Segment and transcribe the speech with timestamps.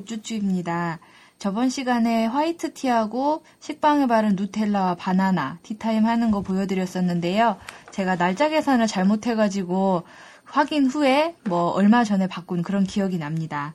[0.00, 0.98] 우쭈쭈입니다.
[1.38, 7.56] 저번 시간에 화이트 티하고 식빵에 바른 누텔라와 바나나 티타임 하는 거 보여드렸었는데요.
[7.92, 10.02] 제가 날짜 계산을 잘못해가지고
[10.44, 13.74] 확인 후에 뭐 얼마 전에 바꾼 그런 기억이 납니다.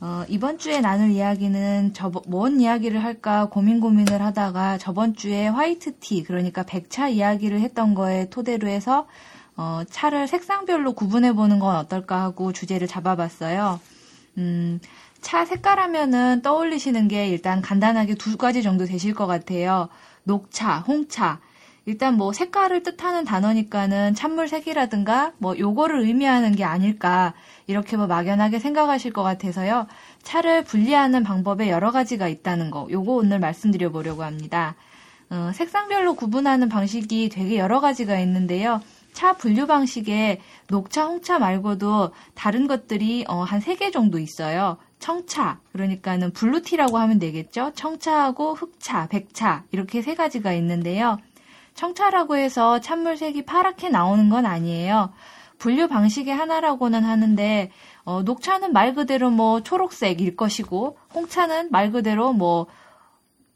[0.00, 6.24] 어, 이번 주에 나눌 이야기는 저, 뭔 이야기를 할까 고민 고민을 하다가 저번 주에 화이트티,
[6.24, 9.06] 그러니까 백차 이야기를 했던 거에 토대로 해서
[9.56, 13.78] 어, 차를 색상별로 구분해 보는 건 어떨까 하고 주제를 잡아봤어요.
[14.38, 14.80] 음,
[15.22, 19.88] 차 색깔 하면은 떠올리시는 게 일단 간단하게 두 가지 정도 되실 것 같아요.
[20.24, 21.40] 녹차, 홍차.
[21.84, 27.34] 일단 뭐 색깔을 뜻하는 단어니까는 찬물 색이라든가 뭐 요거를 의미하는 게 아닐까
[27.66, 29.86] 이렇게 뭐 막연하게 생각하실 것 같아서요.
[30.22, 34.76] 차를 분리하는 방법에 여러 가지가 있다는 거 요거 오늘 말씀드려 보려고 합니다.
[35.30, 38.80] 어, 색상별로 구분하는 방식이 되게 여러 가지가 있는데요.
[39.12, 44.78] 차 분류 방식에 녹차, 홍차 말고도 다른 것들이 어, 한세개 정도 있어요.
[45.02, 47.72] 청차, 그러니까는 blue tea라고 하면 되겠죠.
[47.74, 51.18] 청차하고 흑차, 백차 이렇게 세 가지가 있는데요.
[51.74, 55.12] 청차라고 해서 찬물색이 파랗게 나오는 건 아니에요.
[55.58, 57.72] 분류 방식의 하나라고는 하는데
[58.04, 62.68] 어, 녹차는 말 그대로 뭐 초록색일 것이고 홍차는 말 그대로 뭐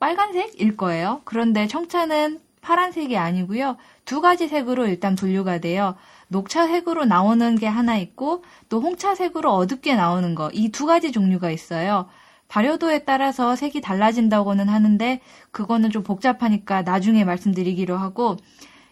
[0.00, 1.20] 빨간색일 거예요.
[1.24, 3.76] 그런데 청차는 파란색이 아니고요.
[4.04, 5.94] 두 가지 색으로 일단 분류가 돼요.
[6.28, 12.08] 녹차색으로 나오는 게 하나 있고 또 홍차색으로 어둡게 나오는 거 이 두 가지 종류가 있어요.
[12.48, 15.20] 발효도에 따라서 색이 달라진다고는 하는데
[15.52, 18.36] 그거는 좀 복잡하니까 나중에 말씀드리기로 하고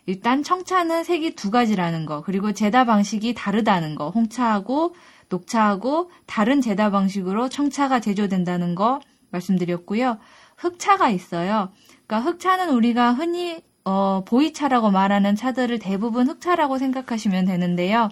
[0.06, 4.94] 일단 청차는 색이 두 가지라는 거 그리고 제다 방식이 다르다는 거 홍차하고
[5.30, 10.18] 녹차하고 다른 제다 방식으로 청차가 제조된다는 거 말씀드렸고요.
[10.58, 11.72] 흑차가 있어요.
[12.06, 18.08] 그러니까 흑차는 우리가 흔히 어, 보이차라고 말하는 차들을 대부분 흑차라고 생각하시면 되는데요.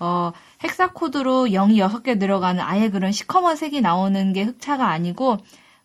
[0.00, 0.32] 어,
[0.62, 5.38] 헥사 코드로 0이 6개 들어가는 아예 그런 시커먼 색이 나오는 게 흑차가 아니고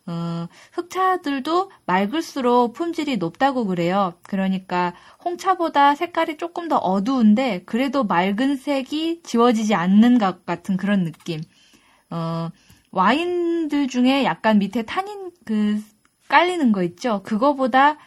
[0.06, 4.14] 어, 흑차들도 맑을수록 품질이 높다고 그래요.
[4.22, 11.40] 그러니까 홍차보다 색깔이 조금 더 어두운데 그래도 맑은 색이 지워지지 않는 것 같은 그런 느낌.
[12.10, 12.50] 어,
[12.90, 15.80] 와인들 중에 약간 밑에 탄닌 그
[16.30, 17.22] 깔리는 거 있죠.
[17.24, 17.98] 그거보다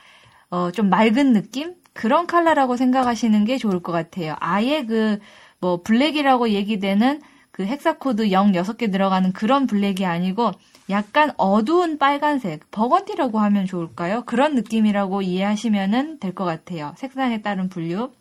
[0.52, 1.76] 어, 좀 맑은 느낌?
[1.94, 4.36] 그런 컬러라고 생각하시는 게 좋을 것 같아요.
[4.40, 5.20] 아예 그,
[5.62, 10.52] 뭐, 블랙이라고 얘기되는 그 hexa code 0 6개 들어가는 그런 블랙이 아니고
[10.90, 14.24] 약간 어두운 빨간색, burgundy라고 하면 좋을까요?
[14.26, 16.94] 그런 느낌이라고 이해하시면 될 것 같아요.
[16.98, 18.12] 색상에 따른 분류.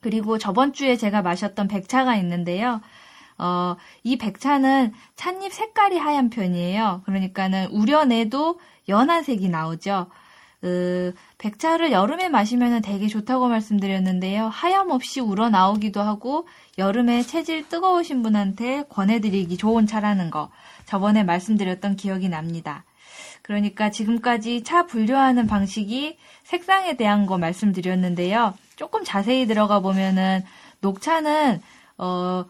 [0.00, 2.80] 그리고 저번 주에 제가 마셨던 백차가 있는데요.
[3.40, 7.02] 어, 이 백차는 찻잎 색깔이 하얀 편이에요.
[7.06, 10.08] 그러니까는 우려내도 연한 색이 나오죠.
[10.60, 14.48] 그 백차를 여름에 마시면 되게 좋다고 말씀드렸는데요.
[14.48, 16.46] 하염없이 우러나오기도 하고
[16.76, 20.50] 여름에 체질 뜨거우신 분한테 권해드리기 좋은 차라는 거
[20.84, 22.84] 저번에 말씀드렸던 기억이 납니다.
[23.40, 28.52] 그러니까 지금까지 차 분류하는 방식이 색상에 대한 거 말씀드렸는데요.
[28.76, 30.44] 조금 자세히 들어가 보면은
[30.80, 31.62] 녹차는
[31.96, 32.44] 어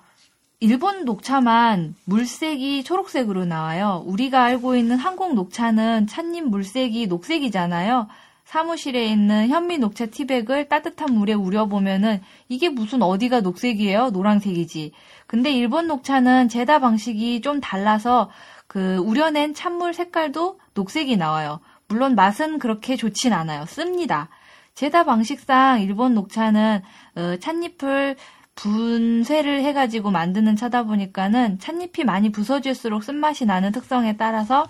[0.63, 4.03] 일본 녹차만 물색이 초록색으로 나와요.
[4.07, 8.09] 우리가 알고 있는 한국 녹차는 찻잎 물색이 녹색이잖아요.
[8.45, 14.11] 사무실에 있는 현미 녹차 티백을 따뜻한 물에 우려보면은 이게 무슨 어디가 녹색이에요?
[14.11, 14.93] 노란색이지.
[15.27, 18.29] 근데 일본 녹차는 제다 방식이 좀 달라서
[18.67, 21.61] 그 우려낸 찬물 색깔도 녹색이 나와요.
[21.89, 23.65] 물론 맛은 그렇게 좋진 않아요.
[23.65, 24.29] 씁니다.
[24.75, 26.83] 제다 방식상 일본 녹차는
[27.17, 28.17] 어, 찻잎을
[28.61, 34.67] 분쇄를 해가지고 만드는 차다 보니까는 찻잎이 많이 부서질수록 쓴맛이 나는 특성에 따라서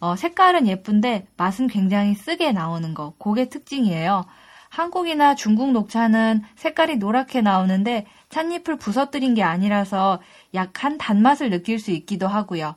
[0.00, 3.14] 어, 색깔은 예쁜데 맛은 굉장히 쓰게 나오는 거.
[3.18, 4.24] 그게 특징이에요.
[4.70, 10.20] 한국이나 중국 녹차는 색깔이 노랗게 나오는데 찻잎을 부서뜨린 게 아니라서
[10.54, 12.74] 약한 단맛을 느낄 수 있기도 하고요.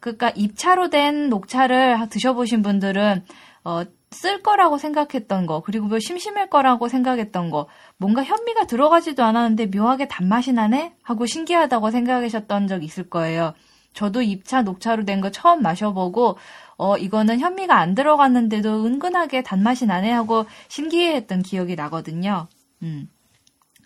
[0.00, 3.24] 그러니까 입차로 된 녹차를 드셔보신 분들은
[3.64, 3.82] 어,
[4.12, 7.66] 쓸 거라고 생각했던 거, 그리고 뭐 심심할 거라고 생각했던 거,
[7.96, 10.94] 뭔가 현미가 들어가지도 않았는데 묘하게 단맛이 나네?
[11.02, 13.54] 하고 신기하다고 생각하셨던 적 있을 거예요.
[13.94, 16.36] 저도 입차, 녹차로 된 거 처음 마셔보고,
[16.78, 22.48] 어, 이거는 현미가 안 들어갔는데도 은근하게 단맛이 나네 하고 신기해 했던 기억이 나거든요.
[22.82, 23.08] 음.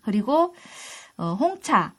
[0.03, 0.55] 그리고,
[1.17, 1.95] 어, 홍차.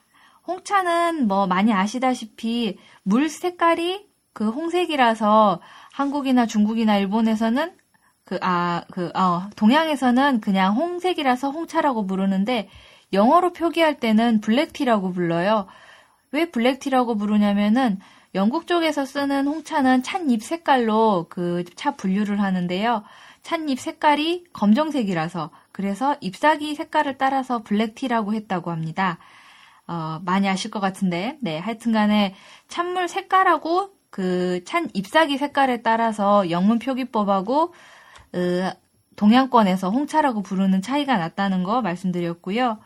[0.47, 5.59] 홍차는 뭐 많이 아시다시피 물 색깔이 그 홍색이라서
[5.91, 7.73] 한국이나 중국이나 일본에서는
[8.27, 12.69] 그, 아, 그, 어, 동양에서는 그냥 홍색이라서 홍차라고 부르는데,
[13.13, 15.67] 영어로 표기할 때는 블랙티라고 불러요.
[16.31, 17.99] 왜 블랙티라고 부르냐면은,
[18.35, 23.03] 영국 쪽에서 쓰는 홍차는 찻잎 색깔로 그 차 분류를 하는데요.
[23.43, 29.19] 찻잎 색깔이 검정색이라서, 그래서 잎사귀 색깔을 따라서 블랙티라고 했다고 합니다.
[29.87, 32.35] 어, 많이 아실 것 같은데, 네, 하여튼 간에
[32.67, 37.73] 찬물 색깔하고 그 찬 잎사귀 색깔에 따라서 영문 표기법하고,
[38.35, 38.71] 으,
[39.15, 42.77] 동양권에서 홍차라고 부르는 차이가 났다는 거 말씀드렸고요.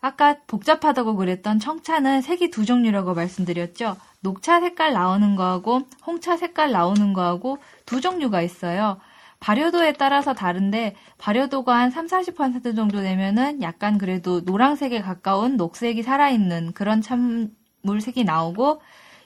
[0.00, 3.96] 아까 복잡하다고 그랬던 청차는 색이 두 종류라고 말씀드렸죠.
[4.20, 8.98] 녹차 색깔 나오는 거하고 홍차 색깔 나오는 거하고 두 종류가 있어요.
[9.40, 16.72] 발효도에 따라서 다른데 발효도가 한 3, 40% 정도 되면은 약간 그래도 노란색에 가까운 녹색이 살아있는
[16.72, 18.80] 그런 찬물색이 나오고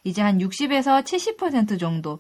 [0.05, 2.19] 이제 한 60에서 70% 정도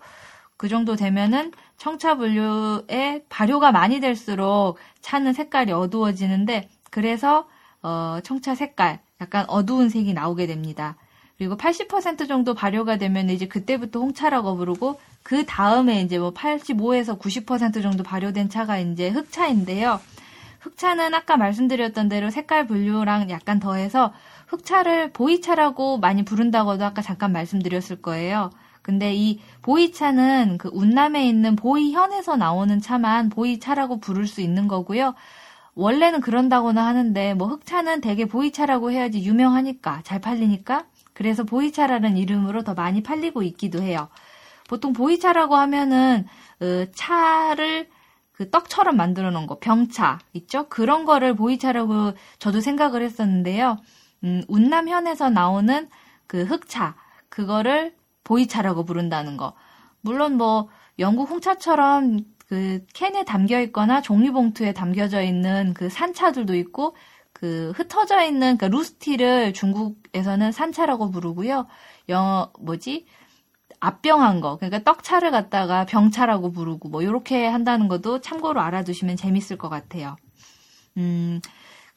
[0.62, 7.48] 그 정도 되면은 청차 분류에 발효가 많이 될수록 차는 색깔이 어두워지는데 그래서
[7.82, 10.94] 어, 청차 색깔 약간 어두운 색이 나오게 됩니다.
[11.36, 17.82] 그리고 80% 정도 발효가 되면 이제 그때부터 홍차라고 부르고 그 다음에 이제 뭐 85에서 90%
[17.82, 19.98] 정도 발효된 차가 이제 흑차인데요.
[20.60, 24.14] 흑차는 아까 말씀드렸던 대로 색깔 분류랑 약간 더해서
[24.46, 28.52] 흑차를 보이차라고 많이 부른다고도 아까 잠깐 말씀드렸을 거예요.
[28.82, 35.14] 근데 이 보이차는 그 운남에 있는 보이현에서 나오는 차만 보이차라고 부를 수 있는 거고요.
[35.74, 40.84] 원래는 그런다고는 하는데 뭐 흑차는 대개 보이차라고 해야지 유명하니까 잘 팔리니까
[41.14, 44.08] 그래서 보이차라는 이름으로 더 많이 팔리고 있기도 해요.
[44.68, 46.26] 보통 보이차라고 하면은
[46.60, 47.88] 어, 차를
[48.32, 50.68] 그 떡처럼 만들어 놓은 거 병차 있죠?
[50.68, 53.78] 그런 거를 보이차라고 저도 생각을 했었는데요.
[54.24, 55.88] 음, 운남현에서 나오는
[56.26, 56.94] 그 흑차
[57.28, 57.94] 그거를
[58.32, 59.52] 보이차라고 부른다는 거.
[60.00, 60.68] 물론 뭐
[60.98, 66.96] 영국 홍차처럼 그 캔에 담겨 있거나 종이봉투에 담겨져 있는 그 산차들도 있고
[67.32, 71.66] 그 흩어져 있는 그 루스티를 중국에서는 산차라고 부르고요.
[72.08, 73.06] 영어 뭐지?
[73.80, 79.68] 앞병한 거 그러니까 떡차를 갖다가 병차라고 부르고 뭐 이렇게 한다는 것도 참고로 알아두시면 재밌을 것
[79.68, 80.16] 같아요.
[80.96, 81.40] 음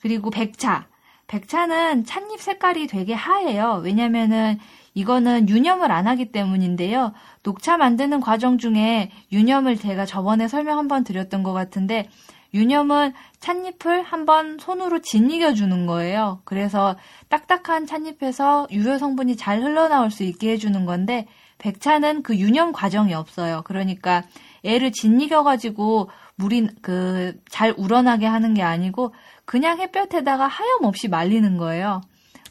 [0.02, 0.88] 그리고 백차
[1.28, 3.82] 백차는 찻잎 색깔이 되게 하얘요.
[3.84, 4.60] 왜냐면은
[4.96, 7.14] 이거는 유념을 안 하기 때문인데요.
[7.44, 12.10] 녹차 만드는 과정 중에 유념을 제가 저번에 설명 한번 드렸던 것 같은데
[12.54, 16.42] 유념은 찻잎을 한번 손으로 짓이겨 주는 거예요.
[16.46, 16.96] 그래서
[17.30, 21.28] 딱딱한 찻잎에서 유효 성분이 잘 흘러나올 수 있게 해주는 건데
[21.58, 23.62] 백차는 그 유념 과정이 없어요.
[23.66, 24.24] 그러니까
[24.64, 29.14] 애를 짓이겨 가지고 물이 그 잘 우러나게 하는 게 아니고
[29.46, 32.02] 그냥 햇볕에다가 하염없이 말리는 거예요.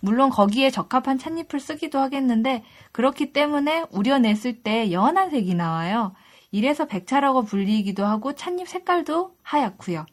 [0.04, 2.62] 물론 거기에 적합한 찻잎을 쓰기도 하겠는데
[2.92, 6.12] 그렇기 때문에 우려냈을 때 연한 색이 나와요.
[6.50, 10.04] 이래서 백차라고 불리기도 하고 찻잎 색깔도 하얗고요.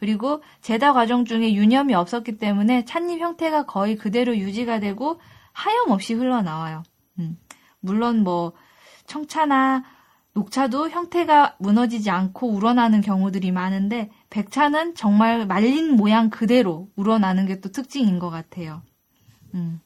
[0.00, 5.20] 그리고 제다 과정 중에 유념이 없었기 때문에 찻잎 형태가 거의 그대로 유지가 되고
[5.52, 6.82] 하염없이 흘러나와요.
[7.20, 7.38] 음.
[7.78, 8.52] 물론 뭐
[9.06, 9.84] 청차나
[10.32, 17.70] 녹차도 형태가 무너지지 않고 우러나는 경우들이 많은데 백차는 정말 말린 모양 그대로 우러나는 게 또
[17.70, 18.82] 특징인 것 같아요.
[19.54, 19.80] 음.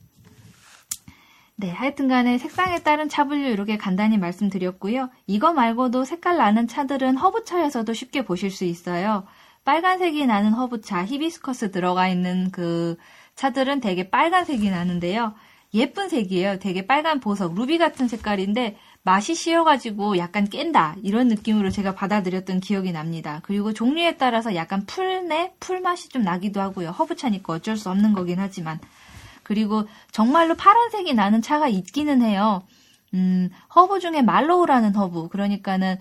[1.57, 5.11] 네, 하여튼 간에 색상에 따른 차 분류 이렇게 간단히 말씀드렸고요.
[5.27, 9.25] 이거 말고도 색깔 나는 차들은 허브차에서도 쉽게 보실 수 있어요.
[9.65, 12.97] 빨간색이 나는 허브차, 히비스커스 들어가 있는 그
[13.37, 15.35] 차들은 되게 빨간색이 나는데요.
[15.75, 16.59] 예쁜 색이에요.
[16.61, 22.93] 되게 빨간 보석, 루비 같은 색깔인데 맛이 쉬어가지고 약간 깬다 이런 느낌으로 제가 받아들였던 기억이
[22.93, 23.41] 납니다.
[23.43, 26.91] 그리고 종류에 따라서 약간 풀내 풀맛이 좀 나기도 하고요.
[26.91, 28.79] 허브차니까 어쩔 수 없는 거긴 하지만
[29.45, 32.63] 그리고 정말로 파란색이 나는 차가 있기는 해요.
[33.15, 35.29] 음, 허브 중에 mallow라는 허브.
[35.29, 35.99] 그러니까는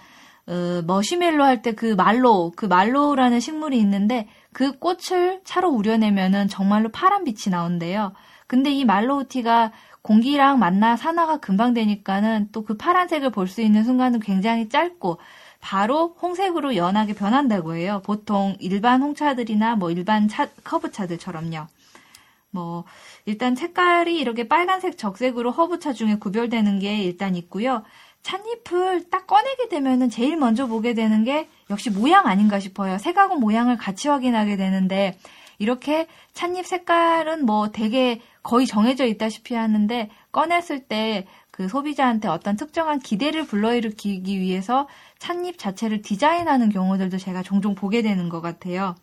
[0.48, 6.90] 어, 머시멜로 할 때 그 mallow, 그 mallow라는 식물이 있는데 그 꽃을 차로 우려내면은 정말로
[6.90, 8.14] 파란 빛이 나온대요.
[8.48, 9.72] 근데 이 말로우티가
[10.02, 15.18] 공기랑 만나 산화가 금방 되니까는 또 그 파란색을 볼 수 있는 순간은 굉장히 짧고
[15.62, 18.02] 바로 홍색으로 연하게 변한다고 해요.
[18.04, 21.68] 보통 일반 홍차들이나 뭐 일반 차, 커브차들처럼요.
[22.54, 22.86] 뭐
[23.26, 27.84] 일단 색깔이 이렇게 빨간색 적색으로 허브차 중에 구별되는 게 일단 있고요.
[28.22, 32.98] 찻잎을 딱 꺼내게 되면은 제일 먼저 보게 되는 게 역시 모양 아닌가 싶어요.
[32.98, 35.18] 색하고 모양을 같이 확인하게 되는데
[35.60, 42.98] 이렇게 찻잎 색깔은 뭐 되게 거의 정해져 있다시피 하는데 꺼냈을 때 그 소비자한테 어떤 특정한
[42.98, 44.88] 기대를 불러일으키기 위해서
[45.20, 48.96] 찻잎 자체를 디자인하는 경우들도 제가 종종 보게 되는 것 같아요.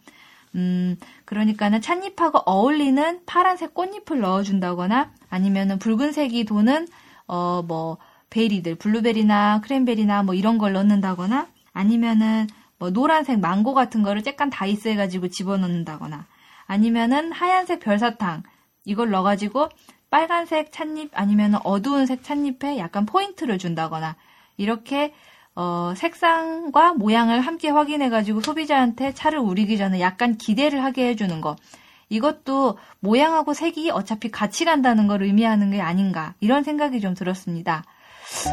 [0.55, 6.89] 음, 그러니까는 찻잎하고 어울리는 파란색 꽃잎을 넣어준다거나 아니면은 붉은색이 도는,
[7.27, 7.99] 어, 뭐,
[8.31, 12.47] 베리들, 블루베리나 크랜베리나 뭐 이런 걸 넣는다거나 아니면은
[12.79, 16.27] 뭐 노란색 망고 같은 거를 쬐깐 다이스 해가지고 집어넣는다거나
[16.67, 18.45] 아니면은 하얀색 별사탕
[18.85, 19.69] 이걸 넣어가지고
[20.11, 24.17] 빨간색 찻잎 아니면 어두운 색 찻잎에 약간 포인트를 준다거나
[24.57, 25.13] 이렇게
[25.63, 31.57] 어, 색상과 모양을 함께 확인해가지고 소비자한테 차를 우리기 전에 약간 기대를 하게 해주는 거.
[32.09, 37.85] 이것도 모양하고 색이 어차피 같이 간다는 걸 의미하는 게 아닌가 이런 생각이 좀 들었습니다.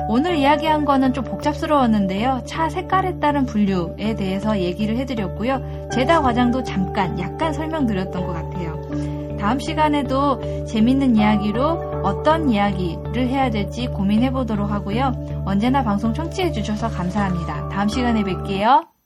[0.09, 2.43] 오늘 이야기한 거는 좀 복잡스러웠는데요.
[2.45, 5.89] 차 색깔에 따른 분류에 대해서 얘기를 해드렸고요.
[5.93, 9.37] 제다 과장도 잠깐 약간 설명드렸던 것 같아요.
[9.39, 15.43] 다음 시간에도 재밌는 이야기로 어떤 이야기를 해야 될지 고민해 보도록 하고요.
[15.45, 17.67] 언제나 방송 청취해 주셔서 감사합니다.
[17.67, 18.96] 다음 시간에 뵐게요.